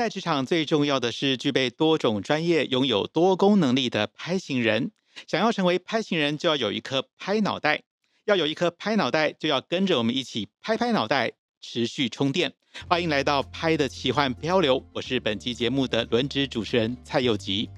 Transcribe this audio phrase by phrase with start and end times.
[0.00, 4.92] 在职场最重要的是具备多种专业、拥有多功能力的拍型人。
[5.26, 7.82] 想要成为拍型人，就要有一颗拍脑袋。
[8.24, 12.54] 要有一颗拍脑袋，就要跟着我们一起拍拍脑袋，持续充电。
[12.88, 17.68] 欢迎来到《拍的奇幻漂流》，我是本期节目的轮值主持人蔡佑吉。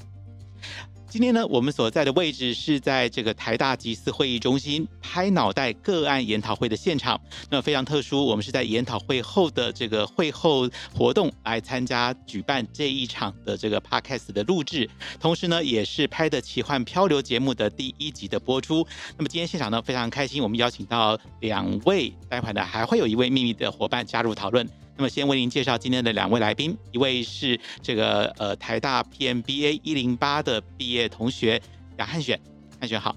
[1.12, 7.20] 今天呢，我们所在的位置是在这个台大集思会议中心拍脑袋个案研讨会的现场。
[7.50, 14.88] 那非常特殊，我们是在研讨会后的这个会后活动来参加举办这一场的这个 podcast 的录制，
[15.20, 18.82] 同时呢，也是拍的奇幻漂流节目的第一集的播出。
[19.18, 24.66] 那么今天现场呢，非常开心，我们邀请到两位，待会呢还会有一位秘密的伙伴加入讨论。
[24.96, 31.60] 那么先为您介绍今天的两位来宾，一位是这个呃台大 PMBA 一零八的毕业同学
[31.98, 32.38] 杨汉选，
[32.78, 33.16] 汉选好，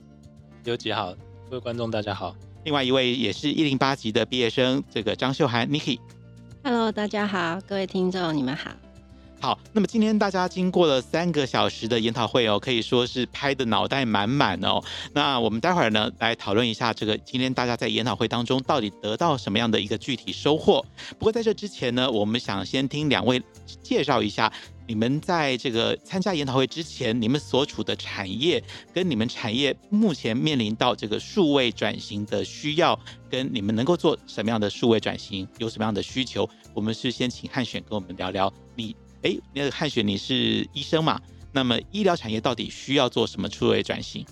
[0.63, 1.13] 有几好，
[1.49, 2.35] 各位观众大家好。
[2.63, 8.71] 另外一位也是一零八级的毕业生，这个张秀涵 Niki，Hello，大家好，各位听众你们好。
[9.41, 14.81] 好，那么今天大家经过了三个小时的研讨会哦，可以说是拍的脑袋满满哦。
[15.13, 20.83] 那我们待会儿呢，来讨论一下这个今天大家在研讨会当中到底得到什么样的一个具体收获。
[21.19, 23.39] 不过在这之前呢，我们想先听两位
[23.83, 24.51] 介绍一下
[24.87, 28.63] 你们在这个参加研讨会之前，你们所处的产业
[28.93, 36.49] 跟你们产业目前面临到这个数位转型的需要，跟你们能够做什么样的数位转型，有什么样的需求。
[36.73, 38.95] 我们是先请汉选跟我们聊聊你。
[39.25, 41.19] 哎，那个汉雪，你是医生嘛？
[41.51, 44.23] 那么医疗产业到底需要做什么数位转型？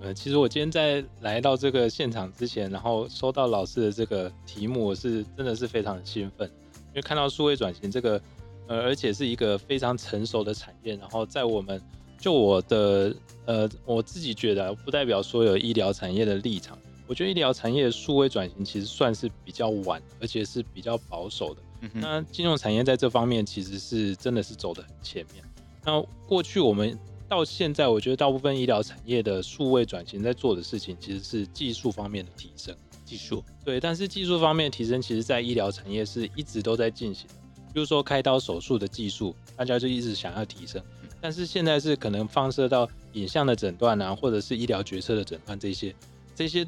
[0.00, 8.18] 呃，其实我今天在来到这个现场之前，然后收到老师的这个题目，我是真的是非常的兴奋，因为看到数位转型这个，
[8.66, 10.96] 呃，而且是一个非常成熟的产业。
[10.96, 11.78] 然后在我们
[12.18, 13.14] 就我的
[13.44, 16.78] 呃，我自己觉得，不代表所有医疗产业的立场。
[17.06, 21.60] 我觉得医疗产业数位转型其实算是比较晚，而且是比较保守的。
[21.94, 25.44] 那金融产业在这方面其实是真的是走得很前面。
[25.84, 32.74] 那过去我们到现在，我觉得大部分医疗产业的数位转型在做的事情，其实是技术方面的提升。
[33.04, 37.34] 技术对，但是技术方面的提升，其实在医疗产业是一直都在进行的。
[37.72, 40.82] 比如说开刀手术的技术，大家就一直想要提升。
[41.20, 45.94] 但是现在是可能放射到影像的诊断啊，或者是医疗决策的诊断这些，
[46.34, 46.66] 这些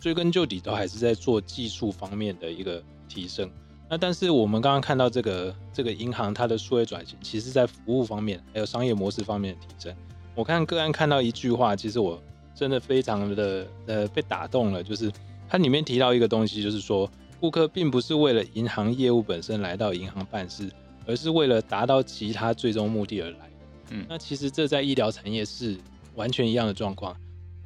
[0.00, 3.50] 追根究底都还是在做技术方面的一个提升。
[3.88, 9.94] 那但是我们刚刚看到这个这个银行它的数位转型，其实在服务方面还有商业模式方面的提升。
[10.34, 12.20] 我看个案看到一句话，其实我
[12.54, 15.12] 真的非常的呃被打动了，就是
[15.48, 17.08] 它里面提到一个东西，就是说
[17.38, 20.68] 顾客并不是为了银行业务本身来到银行办事，
[21.06, 23.50] 而是为了达到其他最终目的而来。
[23.90, 25.76] 嗯，那其实这在医疗产业是
[26.14, 27.14] 完全一样的状况。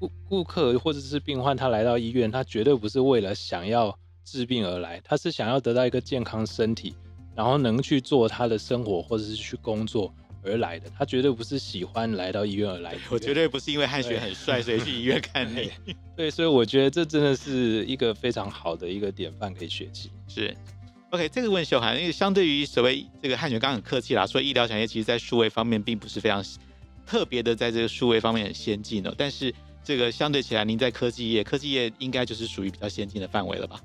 [0.01, 3.97] 顾顾客或者是病患他来到医院，他绝对不是为了想要。
[4.31, 6.95] 治病而来，他是想要得到一个健康身体，
[7.35, 10.13] 然后能去做他的生活或者是去工作
[10.45, 10.91] 而来的。
[10.97, 13.01] 他绝对不是喜欢来到医院而来的。
[13.11, 15.71] 我绝对不是因为汉学很帅，所以去医院看你。
[16.17, 20.11] 对，所以我觉得这真的是一个非常好的一个典范可以学习。
[20.27, 20.57] 是
[21.11, 26.45] ，OK，这个问秀涵，因为相对于所谓这个汉学刚刚很客气啦，说医疗产业其实在数位方面并不是非常
[27.07, 29.15] 特别的，在这个数位方面很先进哦。
[29.17, 33.81] 但是这个相对起来，您在科技业，科技业应该就是属于比较先进的范围了吧？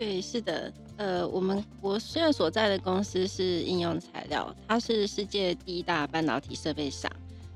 [0.00, 7.12] 对，是的，呃，我们我现在所在的公司是应用材料，它是世界第一大半导体设备厂。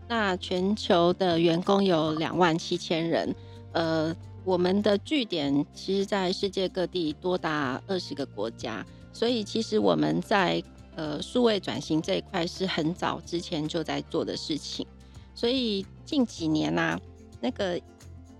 [0.06, 3.34] 那全球的员工有两万七千人，
[3.72, 10.62] 呃，我们的据点其实在世界各地多达二十个国家，所以其实我们在
[10.97, 14.87] 呃数位转型这一块是很早之前就在做的事情，
[15.34, 17.00] 所以近几年呐、
[17.41, 17.81] 那个。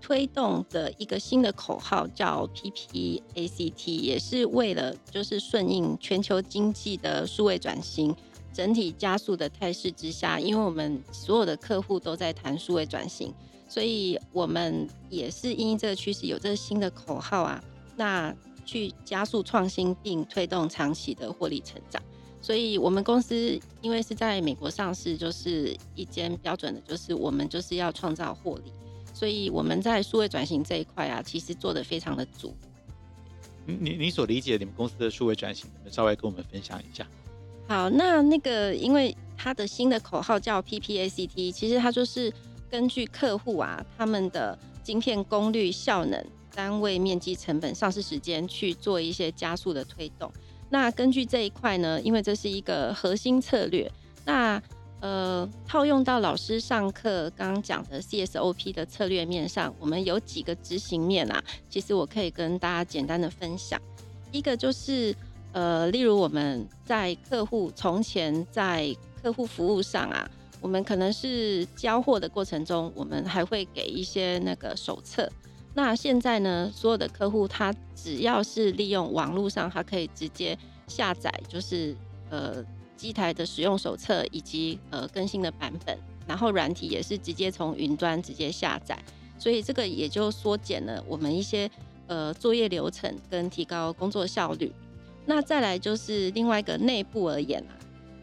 [0.05, 8.15] 推动的一个新的口号叫 PPACT，也是为了就是顺应全球经济的数位转型
[8.53, 13.33] 整体加速的态势之下，因为我们所有的客户都在谈数位转型，
[13.67, 17.59] 所以我们也是因这个趋势有这个新的口号啊，
[17.95, 18.31] 那
[18.63, 21.99] 去加速创新并推动长期的获利成长。
[22.43, 28.71] 所以我们公司因为是在美国上市，就是一间标准的，就是我们就是要创造获利。
[29.15, 32.53] 所以我们在数位转型这一块啊，其实做的非常的足。
[33.65, 37.07] 你你所理解你们公司的数位转型，能稍微跟我们分享一下？
[37.65, 42.31] 好，那那个因为它的新的口号叫 PPACT，其实它就是
[42.69, 46.21] 根据客户啊他们的晶片功率、效能、
[46.53, 50.29] 单位面积、成本、上市时间去做一些加速的推动。
[50.69, 53.89] 那根据这一块呢，因为这是一个核心策略，
[54.25, 54.61] 那。
[55.05, 61.43] 呃，套用到老师上课刚刚讲的 CSOP 的策略面上，我们有几个执行面啊。
[61.69, 63.79] 其实我可以跟大家简单的分享，
[64.31, 65.15] 一个就是
[65.51, 70.27] 呃，例如我们在客户从前在客户服务上啊，
[70.59, 75.31] 我们可能是交货的过程中，我们还会给一些那个手册。
[75.75, 80.57] 那现在呢，所有的客户他只要是利用网络上，他可以直接
[80.87, 81.95] 下载，就是
[82.31, 82.65] 呃
[83.05, 88.97] 机台的使用手册以及呃更新的版本，然后软体也是直接从云端直接下载，
[89.37, 91.69] 所以这个也就缩减了我们一些
[92.07, 94.73] 呃作业流程跟提高工作效率。
[95.23, 97.73] 那再来就是另外一个内部而言啊，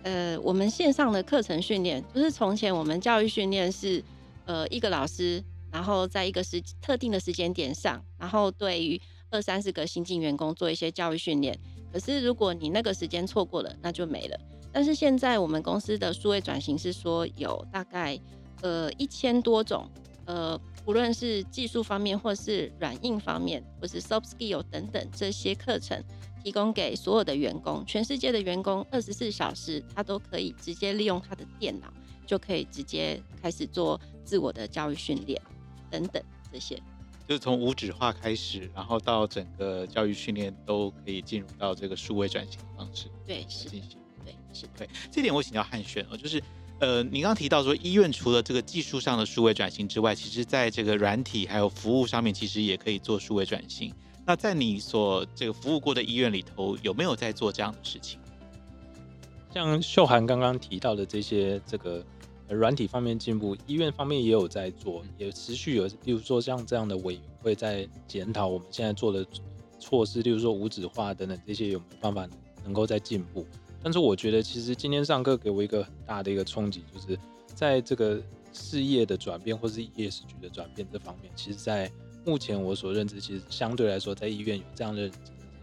[0.02, 4.02] 呃，我们线上的课程训练，就是从前我们教育训练是
[4.46, 5.40] 呃一个老师，
[5.70, 9.00] 然后在一个时特定的时间点上，然后对于
[9.30, 11.56] 二三十个新进员工做一些教育训练。
[11.92, 14.40] 可是如果你那个时间错过了，那就没了。
[14.72, 18.18] 但是现在我们公司的数位转型是说有大概
[18.62, 19.88] 呃一千多种，
[20.24, 26.02] 呃，不论是技术方面，或是软硬方面，或是 soft skill 等等这些课程。
[26.44, 31.86] 提供给所有的员工，全世界的员工二十四小时，他都可以直接利用他的电脑，
[32.26, 35.40] 就可以直接开始做自我的教育训练
[35.88, 36.20] 等等
[36.52, 36.74] 这些。
[37.28, 43.06] 就是从无纸化开始，然后到整个教育训练都可以进入到这个数位转型的方式。
[43.24, 44.01] 对，是进行。
[44.52, 44.66] 对，是。
[44.78, 46.42] 对，这点我请教汉轩哦，就是
[46.78, 53.92] 呃，你刚刚提到说医院除了这个技术上的数位转型之外，其实在这个软体还有服务上面，其实也可以做数位转型。
[54.24, 58.20] 那在你所这个服务过的医院里头，有没有在做这样的事情？
[59.52, 62.04] 像秀涵刚刚提到的这些这个
[62.48, 69.26] 软体方面进步，医院方面也有在做，也持续有，例如说像这样的委员会在检讨我们现在做的
[69.78, 72.26] 措施，例如说无纸化等等这些有没有办法
[72.64, 73.46] 能够再进步？
[73.82, 77.18] 但是我觉得其实今天上课给我一个很大的一个冲击，就是
[77.54, 81.90] 在这个事业的转变或是 ESG 的转变这方面，其实在。
[82.24, 85.10] 目前我所认知，其实相对来说，在医院有这样的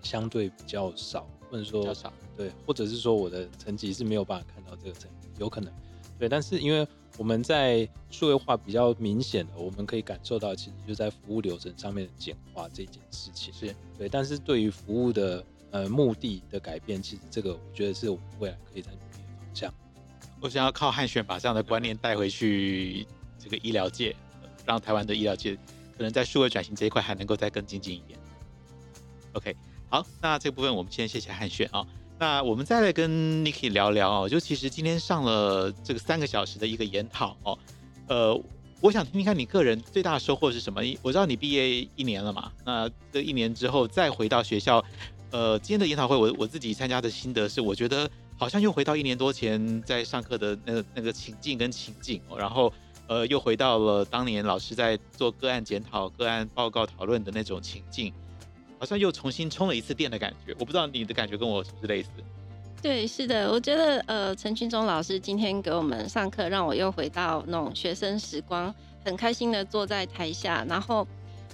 [0.02, 5.72] 相对比较少，或者说少对，或者是说我的层级是没有办法看到这个层级，有可能
[6.20, 6.28] 对。
[6.28, 6.86] 但是因为
[7.18, 14.10] 我们在数位化比较明显的，我们可以感受到，其实就在服务流程上面的简化这件事情是对。
[14.10, 19.74] 但是对于服务的呃目的的改变，其实这个我觉得是我们未来可以在努力的方向。
[20.42, 23.06] 我想要靠汉选把这样的观念带回去
[23.38, 24.16] 这个医疗界，
[24.66, 25.58] 让台湾的医疗界。
[25.98, 28.18] 可能在数位转型这一块还能够再更精进一点。
[29.34, 29.54] OK，
[29.90, 31.86] 好，那这部分我们先谢谢汉选啊。
[32.18, 33.12] 那我们再来跟
[33.44, 37.60] Niki 聊聊哦，就其实今天上了这个三个小时的一个研讨哦，
[38.08, 38.44] 呃，
[38.80, 40.82] 我想听听看你个人最大的收获是什么？
[41.02, 44.82] 我知道你毕业一年了嘛，那这一年之后再回到学校，
[45.32, 52.72] 呃，今天的研讨会我我自己参加的心得是，我觉得好像又回到一年多前在上课的那个那个情境跟情境，然后。
[53.12, 58.14] 呃，又回到了当年老师在做个案检讨、个案报告讨论的那种情境，
[58.78, 60.56] 好像又重新充了一次电的感觉。
[60.60, 62.10] 我不知道你的感觉跟我是不是类似？
[62.84, 68.72] 对，是的，我觉得呃，陈群忠老师今天给我们上课，让我又回到那种学生时光，
[69.04, 71.08] 很开心的坐在台下，然后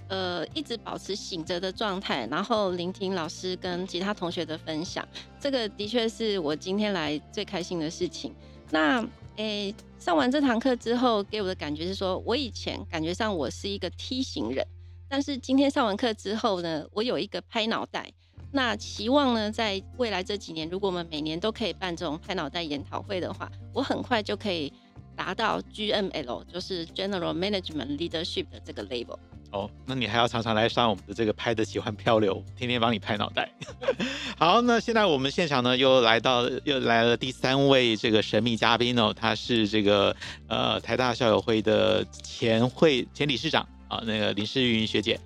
[0.08, 5.08] 呃，一直保持醒着的状态，然后聆听老师跟其他同学的分享。
[5.40, 8.34] 这个的确是我今天来最开心的事情。
[8.72, 9.06] 那。
[9.38, 14.66] 诶，上完这堂课之后，给我的感觉是说，我以前感觉上我是一个梯形人，
[15.10, 18.10] 但是今天上完课之后呢，我有一个拍脑袋。
[18.54, 24.72] 那期望呢，在未来这几年，如果我们每年都可以办这种拍脑袋研讨会的话，我很快就可以
[25.18, 29.20] 达到 GML，就是 General Management Leadership 的这个 level。
[29.56, 33.50] 哦，那你还要常常来上我们的这个拍的喜欢漂流，天天帮你拍脑袋。
[34.38, 40.14] 好，那现在我们现场呢又来到又来了第三位这个神秘嘉宾哦，他是这个
[40.48, 45.18] 呃台大校友会的前会前理事长啊，那个林诗云学姐。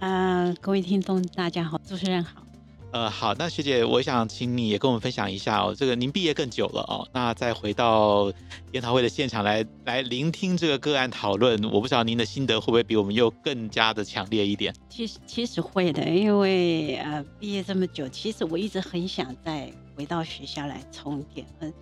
[0.00, 2.47] 啊、各位听众大家好，主持人好。
[2.90, 5.74] 呃，好，那学姐，我想请你也跟我们分享一下哦。
[5.76, 8.32] 这个您毕业更久了哦，那再回到
[8.72, 14.74] 研讨会的现场来来聆听这个个案讨论，我不知道您的心得会不会比我们又更加的强烈一点？
[14.88, 21.46] 其实其实会的，因为呃毕业这么久，其实我一直很想再回到学校来充电。
[21.60, 21.74] 嗯，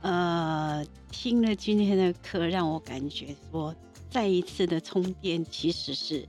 [0.00, 3.72] 呃，听了今天的课，让我感觉说
[4.10, 6.26] 再一次的充电，其实是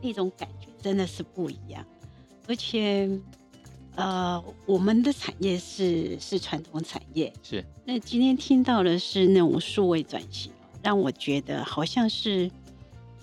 [0.00, 1.84] 那种感觉真的是不一样，
[2.46, 3.10] 而且。
[3.96, 7.64] 呃，我们的产业是是传统产业，是。
[7.84, 10.50] 那今天听到的是那种数位转型，
[10.82, 12.50] 让我觉得好像是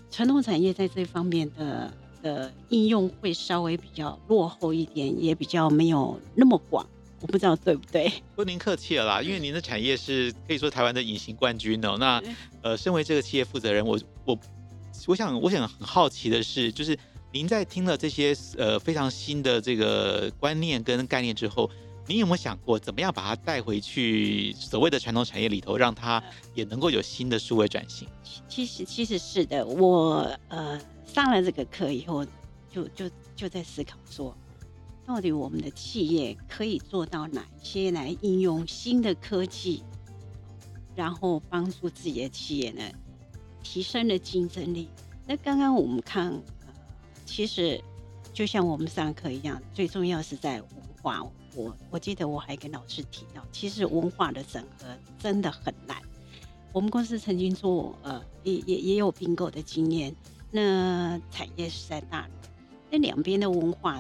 [0.10, 6.86] 传统产业在这方面的的应用会稍微比较落后一点，也比较没有那么广。
[7.22, 8.12] 我不知道对不对？
[8.36, 11.98] 不，您客气了啦，因为您的产业是可以说台湾的隐形冠军哦。
[12.00, 12.24] 那
[12.62, 14.38] 呃，身为这个企业负责人，我我。
[15.08, 16.96] 我想我想很好奇的是，就是
[17.34, 21.70] 您在听了这些呃非常新的这个观念跟概念之后，
[22.06, 26.22] 您有没有想过怎么样把它带回去所谓的传统产业里头，让它
[26.54, 28.06] 也能够有新的数位转型？
[28.50, 32.26] 其实其实是的，我呃上了这个课以后，
[32.70, 34.36] 就就就在思考说，
[35.06, 39.84] 到底我们的企业可以做到哪一些来应用新的科技？
[40.94, 42.84] 然后帮助自己的企业呢，
[43.64, 44.90] 提升了竞争力。
[45.26, 46.42] 那刚刚我们看，
[47.26, 47.82] 其实
[48.34, 50.70] 就像我们上课一样，最重要是在文
[51.02, 51.24] 化。
[51.56, 54.88] 我我记得我还跟老师提到，其实文化的整合
[55.20, 55.98] 真的很难。
[56.72, 60.16] 我们公司曾经做，呃，也也也有并购的经验。
[60.50, 62.34] 那产业是在大陆，
[62.90, 64.00] 那两边的文化。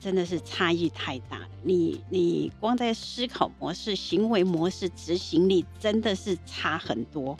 [0.00, 7.34] 真的是差异太大了，你你光在思考模式、行为模式、执行力，真的是差很多。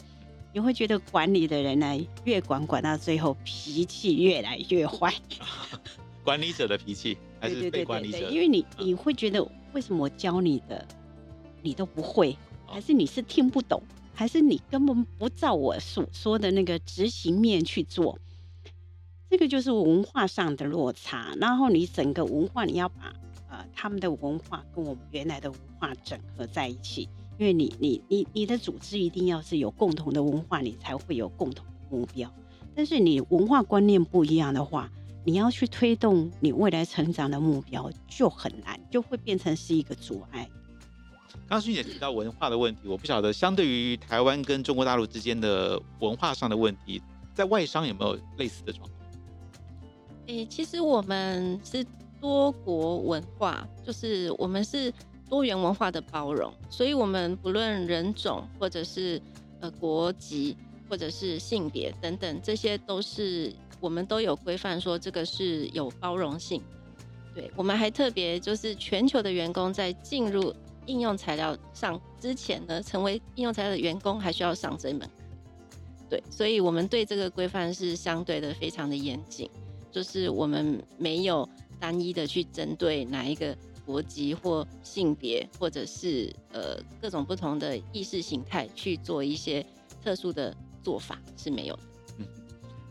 [0.55, 5.13] 你会觉得管理的人呢，越管管到最后，脾气越来越坏。
[6.23, 8.19] 管理者的脾气 还是被管理者？
[8.19, 10.87] 对对对对，因为你你会觉得，为什么我教你的
[11.61, 12.39] 你都不会？
[12.69, 13.83] 还是你是听不懂？
[14.15, 18.17] 还是你根本不照我所说的那个执行面去做？
[19.29, 23.13] 这个就是文化上的落差，然后你整个文化你要把
[23.51, 27.09] 呃他们的文化跟我们原来的文化整合在一起，
[27.39, 32.31] 因为你你你你的组织一定要是有共同的文化，你才会有共同的目标。
[32.75, 34.91] 但是你文化观念不一样的话，
[35.25, 40.49] 你要去推动你未来成长的目标就很难，就会变成是一个阻碍。
[41.47, 47.03] 刚刚舒姐提到文化的问题，我不晓得相对于台湾跟中国大陆之间的文化上的问题，
[47.35, 48.91] 在外商有没有类似的状况？
[50.27, 51.85] 诶、欸，其实我们是
[52.21, 54.91] 多国文化，就是我们是
[55.29, 59.21] 多元文化的包容，所以我们不论人种或者是
[59.61, 60.57] 呃国籍
[60.89, 66.63] 或者是性别等等，这些都是我们都有规范说这个是有包容性。
[67.35, 70.55] 对，我们还特别就是全球的员工在进入
[70.87, 75.09] 应用材料上之前呢，成为应用材料的员工还需要上这门课。
[76.11, 79.51] 对，所以我们对这个规范是相对的非常的严谨。
[79.91, 89.65] 就是我们没有单一的去针对哪一个国籍或性别，或者是呃各种不同的意识形态去做一些
[90.03, 91.83] 特殊的做法是没有的。
[92.19, 92.27] 嗯，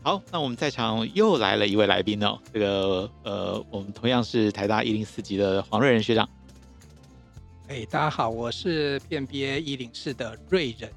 [0.02, 6.28] 好，那我们在场又来了一位来宾哦，这个呃，我们同样是台大一零四级的黄瑞仁学长。
[7.68, 10.90] 哎，大家好，我是变 BA 一零四的瑞仁。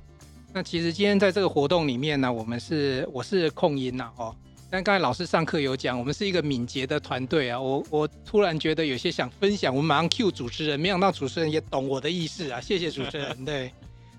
[0.53, 4.35] 那其实今天在这个活动里面呢，我们是我是控音呐，哦。
[4.69, 7.59] 但刚才老师上课有讲，我们是一个敏捷的团队啊。
[7.59, 12.59] 我我突然觉得有些想分享，我们马上 cue 主持人，没想到主持人也懂我的意思啊。
[12.59, 13.33] 谢谢主持人。
[13.45, 13.71] 对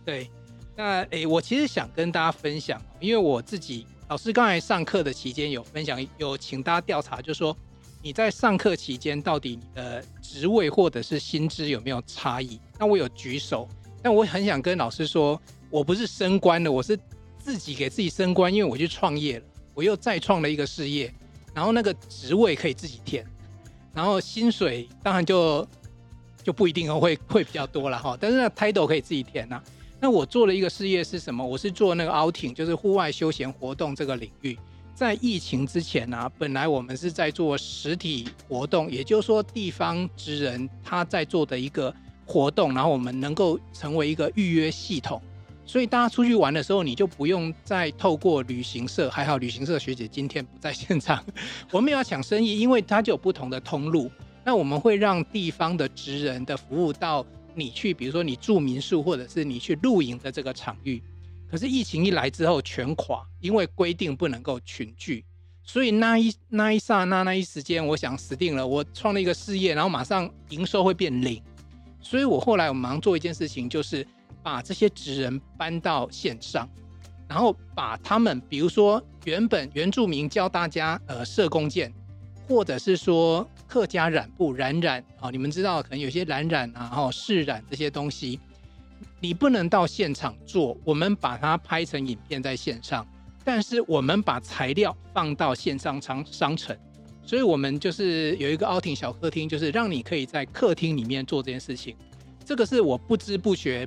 [0.06, 0.30] 对，
[0.74, 7.54] 那诶，我其实想跟大家分享，因为我自己老师刚才上课的期间有分享，有请大家调查，就是说
[8.02, 12.58] 你在上课期间到底你的职位或者是薪资有没有差异？
[12.78, 13.68] 那我有举手，
[14.02, 15.38] 但我很想跟老师说，
[15.68, 16.98] 我不是升官的，我是
[17.38, 19.44] 自己给自己升官，因为我去创业了。
[19.78, 21.14] 我又再创了一个事业，
[21.54, 23.25] 然后那个职位可以自己填，
[23.94, 25.64] 然后薪水当然就
[26.42, 29.62] 就不一定会会比较多了哈，但是那 title 可以自己填呐、
[30.00, 31.47] 那我做了一个事业是什么？
[31.47, 34.58] 我是做那个 outing，就是户外休闲活动这个领域。
[34.97, 41.94] 在疫情之前呢、啊，本来我们是在做实体活动，也就是说地方职人他在做的一个
[42.26, 45.23] 活动，然后我们能够成为一个预约系统。
[45.68, 49.10] 所以大家出去玩的时候，你就不用再透过旅行社。
[49.10, 51.22] 还好旅行社学姐今天不在现场，
[51.70, 54.10] 我们要抢生意，因为它就有不同的通路。
[54.46, 61.02] 那我们会让地方的职人的服务到你去，比如说你住民宿，或者是你去露营的这个场域。
[61.50, 65.22] 可是疫情一来之后全垮，因为规定不能够群聚，
[65.62, 68.66] 所以那一那一刹那那一时间，我想死定了。
[68.66, 71.42] 我创了一个事业，然后马上营收会变零。
[72.00, 74.06] 所以我后来我忙做一件事情，就是。
[74.42, 76.68] 把这些职人搬到线上，
[77.28, 81.92] 然后把他们，比如说原本原住民教大家呃射弓箭，
[82.47, 88.40] 或者是说客家染布染染啊，你们知道可能有些染染啊，然后试染这些东西，
[89.21, 93.07] 你不能到现场做，我们把它拍成影片在线上，
[93.45, 96.75] 但是我们把材料放到线上商商城，
[97.23, 101.95] 所以我们就是有一个 outing 小客厅，就是让你可以在客厅里面做这件事情，
[102.45, 103.87] 这个是我不知不觉。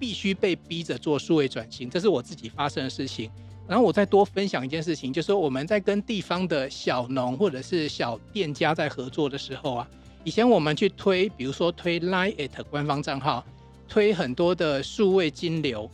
[0.00, 3.30] 必须被逼着做数位转型，这是我自己发生的事情。
[3.68, 9.88] 然后我再多分享一件事情，就是我们在跟地方的小农或者是小店家在合作的时候啊，
[10.24, 13.44] 以前我们去推，比如说推 Line@ 官方账号，
[13.86, 15.88] 推很多的数位金流，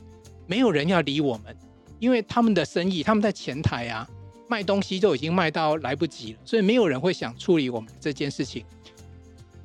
[0.47, 1.55] 没有人要理我们，
[1.99, 4.09] 因为他们的生意，他们在前台啊，
[4.49, 8.65] 卖东西都已经卖到来不及了，所以没有人会想处理我们这件事情。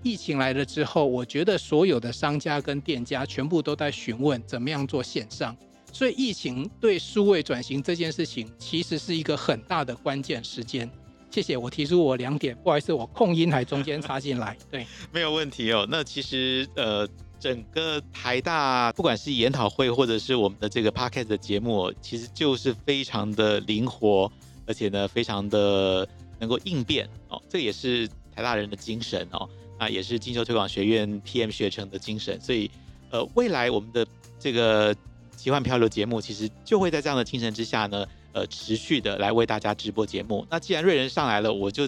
[0.03, 5.55] 疫情来了之后，我觉得所有的商家跟店家全部都在询问怎么样做线上，
[5.93, 10.89] 所以疫情对数位转型这件事情其实是一个很大的关键时间。
[11.29, 15.87] 谢谢，我提出我两点，不好意思，我控音还中间插进来， 对，没有问题哦。
[15.89, 17.07] 那其实呃，
[17.39, 24.29] 整个台大不管是研讨会或者是我们的这个 podcast 的节目，其实就是非常的灵活，
[24.65, 26.05] 而且呢，非常的
[26.37, 27.41] 能够应变哦。
[27.47, 28.05] 这也是
[28.35, 29.47] 台大人的精神哦，
[29.81, 32.39] 啊也是精修推广学院 PM 学程的精神。
[32.39, 32.69] 所以
[33.09, 34.05] 呃，未来我们的
[34.39, 34.95] 这个
[35.35, 38.05] 奇幻漂流节目，其实就会在这样的精神之下呢。
[38.33, 40.47] 呃，持续的来为大家直播节目。
[40.49, 41.85] 那既然瑞仁上来了，我就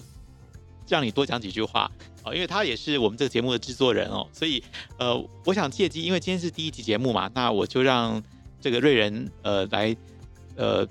[0.89, 1.89] 让你多讲几句话
[2.21, 4.27] 啊、哦，因为他也是我们这个节目的制作人哦。
[4.33, 4.61] 所以
[4.97, 8.21] 呃，我想借机，因为今天是第一集节目嘛，那我就让
[8.59, 9.95] 这个瑞仁呃来
[10.57, 10.85] 呃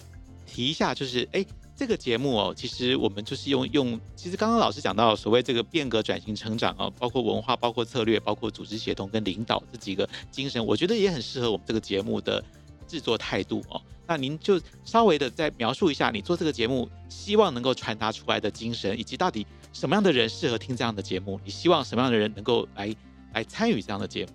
[0.46, 1.44] 提一下，就是哎，
[1.82, 12.40] 这个节目哦，其实我们就是用用，其实刚刚老师讲到所谓这个变革、转型、成长啊、包括文化、包括策略、包括组织协同跟领导这几个精神，我觉得也很适合我们这个节目的
[12.86, 13.82] 制作态度哦。
[14.06, 21.40] 那您就稍微的再描述一下你做这个节目希望能够传达出来的精神，以及到底什么样的人适合听这样的节目？
[21.44, 22.94] 你希望什么样的人能够来
[23.34, 24.30] 来参与这样的节目？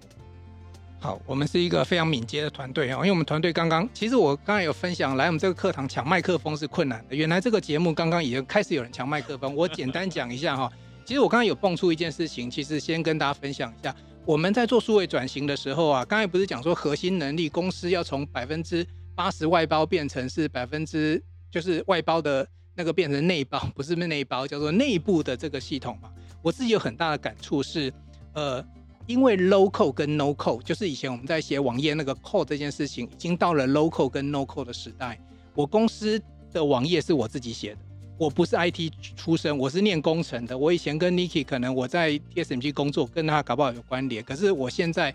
[1.00, 7.16] 好，我们是一个非常敏捷的团队哦，因为我们团队刚刚，其实我刚才有分享，来我们这个课堂抢麦克风是困难的。
[7.16, 10.72] 原来这个节目刚刚已经开始有人抢麦克风，我简单讲一下哈。
[11.06, 18.86] 其实我刚刚有蹦出一件事情，其实先跟大家分享一下，我们在做数位转型的时候啊，刚才不是讲说核心能力公司要从百分之
[19.16, 26.10] 八十外包变成是百分之，就是外包的那个变成内包， 不是内包，叫做内部的这个系统嘛。
[26.42, 27.94] 我自己有很大的感触是，
[28.34, 28.66] 呃，
[29.08, 35.20] 因为 local 跟 no code，就是以前我们在写网页那个 code 这件事情，已经到了 local 跟 no code 的时代。
[35.56, 36.22] 我公司
[36.52, 37.80] 的网页是我自己写的，
[38.18, 40.56] 我不是 IT 出身，我是念工程的。
[40.56, 44.24] 我以前跟 Niki 可能我在 TSMC 工作，跟他搞不好有关联。
[44.24, 45.12] 可是我现在，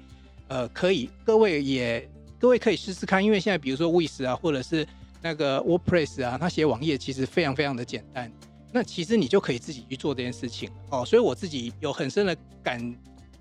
[0.48, 2.08] 呃，可以，各位也。
[2.38, 4.84] 各位可以试试看，因为现在比如说 w i s 啊，或者是
[5.20, 8.28] 那个 WordPress 啊，它写网页其实非常非常的简单。
[8.72, 11.04] 那其实你就可以自己去做这件事情哦。
[11.06, 12.80] 所以我自己有很深的感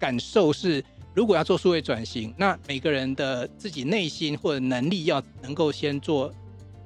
[0.02, 0.84] 感受是，
[1.14, 6.34] 如果要做数位转型，那每个人的自己内心或者能力要能够先做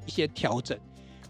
[0.05, 0.77] 一些调整。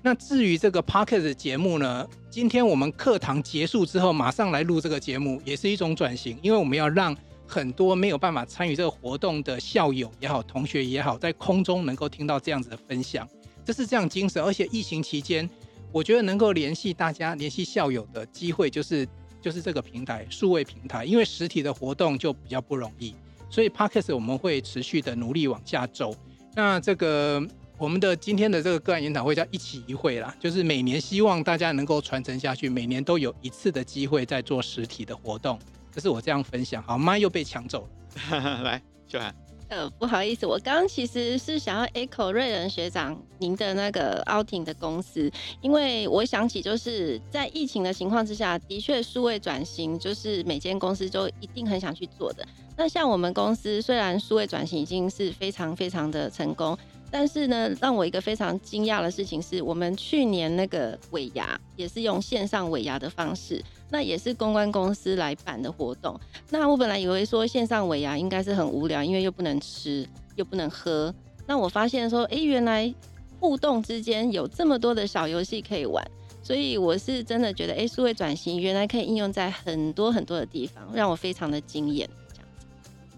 [0.01, 7.15] 那至于这个 Podcast 节目呢，今天我们课堂结束之后马上来录这个节目，也是一种转型，因为我们要让。
[7.47, 13.29] 很多没有办法参与这个活动的校友也好，同学也好，在空中能够听到这样子的分享，
[13.63, 14.43] 这是这样精神。
[14.43, 15.47] 而且疫情期间，
[15.91, 19.07] 我觉得能够联系大家、联系校友的机会，就是
[19.45, 21.05] 就是这个平台，数位平台。
[21.05, 23.13] 因为实体的活动就比较不容易，
[23.47, 26.15] 所以 Podcast 我们会持续的努力往下走。
[26.55, 35.59] 那这个我们的今天的这个个案研讨会叫一期一会啦，就是每年希望大家能够传承下去，每年都有一次的机会在做实体的活动。
[35.91, 37.87] 这是我这样分享，好，麦又被抢走
[38.31, 38.63] 了。
[38.65, 39.44] 来，秀涵。
[39.75, 52.47] 呃，不好意思，我刚刚其实是想要 echo 瑞仁学长您的那个 outing 的公司，因为我想起就是在疫情的情况之下，的确数位转型就是每间公司都一定很想去做的。
[52.77, 56.77] 那像我们公司虽然数位转型已经是非常非常的成功。
[57.11, 66.19] 但是呢，让我一个非常惊讶的事情是，我们去年那个尾牙也是用线上尾牙的方式，那也是公关公司来办的活动。
[66.49, 71.13] 那我本来以为说线上尾牙应该是很无聊，因为又不能吃又不能喝。
[71.45, 72.93] 那我发现说，哎、原来
[73.39, 76.05] 互动之间有这么多的小游戏可以玩，
[76.41, 82.09] 所以我是真的觉得，哎、数位转型原来可以应用在很多很多的地方，让我非常的惊艳。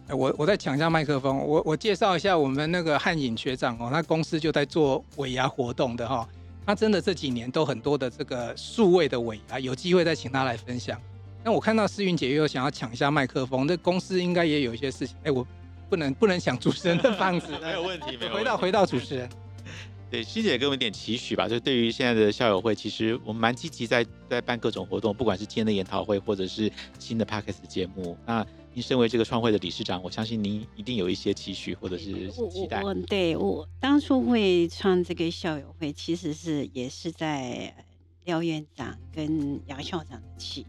[0.10, 6.28] 我我再抢一下麦克风，我我介绍一下我们那个汉影学长哦，他公司就在做尾牙活动的哈、哦，
[6.66, 10.98] 他真的这几年都很多的这个数位的尾牙，有机会再请他来分享。
[11.44, 15.46] 那我看到思云姐又想要抢一下麦克风，这公司应该也有一些事情，哎，我
[15.90, 18.38] 不能不能抢主持人的棒子， 没有问题，没有问题。
[18.38, 19.30] 回到回到主持人，
[20.10, 28.46] 对，诗姐给我们一点期许吧，就对于现在的校友会，其实我们蛮积极在在办各种活动，不管是今天的研讨会，或者是新的 Podcast 节目，那。
[28.78, 32.80] 您身为这个创会的理事长，我相信您一定有一些期许或者是期待。
[32.84, 37.74] 我，我对我当初会创这个校友会，其实是也是在
[38.26, 40.64] 廖院长跟杨校长的期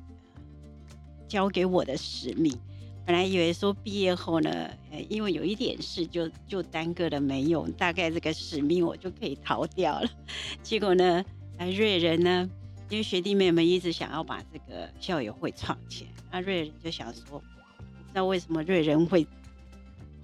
[1.28, 2.58] 交给我的使命。
[3.04, 4.50] 本来以为说毕业后呢，
[4.90, 10.08] 呃，因为有一点事就就耽搁了没有，大概这个使命我就可以逃掉了。
[10.64, 11.22] 结果呢，
[11.58, 12.48] 呃，瑞仁呢，
[12.88, 17.42] 因为学弟妹们一直想要把这个校友会创起来，那瑞仁就想说。
[18.18, 19.24] 那为什么瑞仁会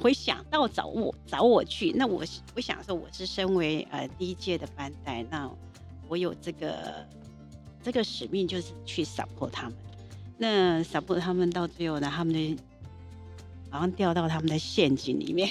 [0.01, 1.93] 会想到找我找我去？
[1.93, 2.25] 那我
[2.57, 5.49] 我想说，我是身为呃第一届的班代，那
[6.09, 7.07] 我有这个
[7.85, 9.75] 这个使命，就是去 support 他们。
[10.37, 12.61] 那 support 他们到最后呢，他们就
[13.71, 15.49] 好像掉到他们的陷阱里面，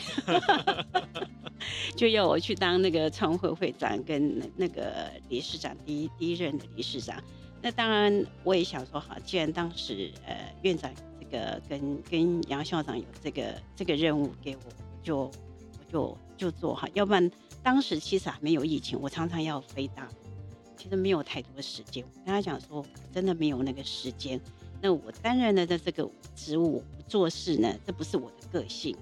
[1.96, 7.16] 就要我去当那个创会会长跟那个理事长，第一第一任的理事长。
[7.62, 10.92] 那当然，我也想说，好，既然当时呃院长
[11.34, 14.62] 个跟跟杨校长有这个这个任务给我，
[15.02, 15.32] 就我
[15.92, 17.32] 就就做哈，要不然
[17.64, 20.12] 当时其实还没有疫情，我常常要飞大陆，
[20.78, 22.04] 其实没有太多时间。
[22.04, 24.40] 我跟他讲说，真的没有那个时间。
[24.80, 28.96] 那我担任了的这个职务，我不做事呢，这不是我的个性。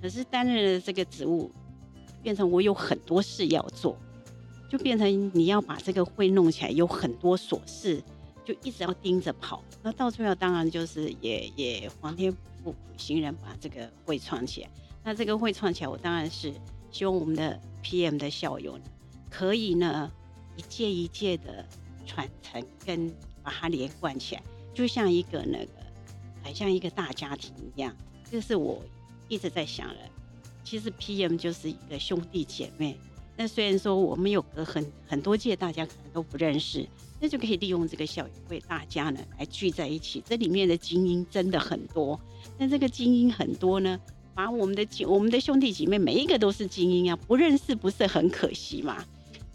[0.00, 1.50] 可是担任了这个职务，
[2.22, 3.96] 变成我有很多事要做，
[4.68, 8.02] 就变成你要把这个会弄起来，有很多琐事，
[8.44, 9.62] 就一直要盯着跑。
[9.82, 14.70] 那到最后当然就是也也皇天不负苦心人，把这个会创起来。
[15.04, 16.52] 那这个会创起来，我当然是
[16.90, 18.84] 希望我们的 PM 的校友呢，
[19.30, 20.10] 可以呢
[20.56, 21.66] 一届一届的
[22.06, 24.42] 传承跟把它连贯起来。
[24.74, 25.72] 就像一个那个，
[26.42, 27.94] 很像一个大家庭一样，
[28.30, 28.82] 这是我
[29.28, 29.96] 一直在想的。
[30.64, 32.96] 其实 PM 就是一个兄弟姐妹。
[33.36, 36.86] 那虽然说我们有隔很很多届，大家可能都不认识，
[37.20, 40.22] 那就可以利用这个校友会，大家呢来聚在一起。
[40.26, 42.18] 这里面的精英真的很多。
[42.58, 43.98] 那这个精英很多呢，
[44.34, 49.04] 把我们的我们的兄弟姐妹每一个都是精英啊，不认识不是很可惜嘛？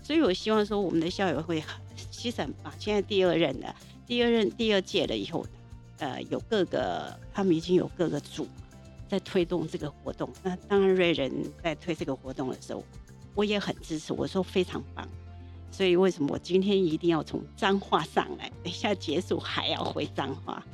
[0.01, 1.63] 所以我希望说我们的校友会
[2.09, 2.73] 其实很棒。
[2.79, 3.73] 现在第二任的。
[4.07, 5.45] 第二任第二届了以后，
[5.97, 8.47] 呃，有各个他们已经有各个组
[9.09, 10.29] 在推动这个活动。
[10.41, 12.81] 那当然瑞仁在推这个活动的时候，
[13.37, 15.07] 我也很支持，我说非常棒。
[15.69, 18.49] 所以为什么我今天一定要从脏话上来？
[18.63, 20.65] 等一下结束还要回脏话。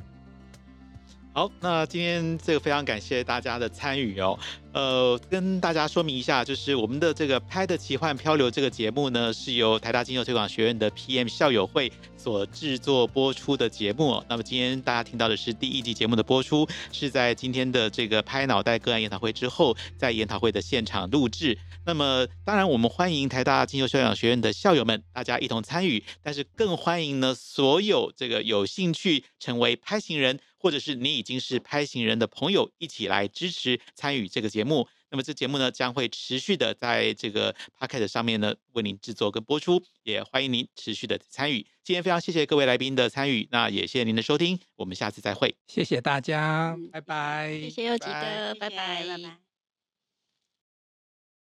[1.36, 4.38] 好，那今天这个非常感谢大家的参与哦。
[4.72, 14.22] 呃，跟大家说明一下，就是我们的这个《拍的奇幻漂流》这个节目呢，是由台大经济推广学院的 PM 校友会所制作播出的节目。
[14.28, 21.58] 那么今天大家听到的是第一集节目的播出，是在今天的这个拍脑袋个案研讨会之后，在研讨会的现场录制。
[21.84, 26.04] 那么当然，我们欢迎台大经济修养学院的校友们，大家一同参与。
[26.22, 30.38] 但是更欢迎呢，所有这个有兴趣成为拍行人。
[30.64, 34.88] 或者是你已经是拍行人的朋友，一起来支持参与这个节目。
[35.10, 41.66] 那么这节目呢，将会持续的在这个 Podcast 上面呢为您制作跟播出，也欢迎您持续的参与。
[41.84, 45.54] 今天非常谢谢各位来宾的参与，那也谢谢您的收听，我们下次再会。
[45.66, 47.60] 谢谢大家，拜拜。
[47.60, 49.43] 谢谢优吉哥，拜拜，拜拜。